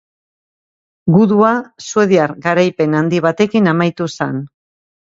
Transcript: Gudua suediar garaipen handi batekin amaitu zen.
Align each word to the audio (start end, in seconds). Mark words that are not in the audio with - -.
Gudua 1.17 1.51
suediar 1.89 2.35
garaipen 2.49 2.99
handi 3.03 3.23
batekin 3.31 3.75
amaitu 3.77 4.13
zen. 4.19 4.47